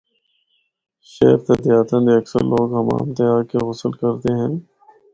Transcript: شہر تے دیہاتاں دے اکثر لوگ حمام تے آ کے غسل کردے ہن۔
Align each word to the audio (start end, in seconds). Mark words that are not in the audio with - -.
شہر 1.11 1.37
تے 1.45 1.53
دیہاتاں 1.63 2.01
دے 2.05 2.13
اکثر 2.19 2.41
لوگ 2.51 2.67
حمام 2.77 3.07
تے 3.15 3.23
آ 3.35 3.37
کے 3.49 3.57
غسل 3.67 3.91
کردے 3.99 4.31
ہن۔ 4.39 4.53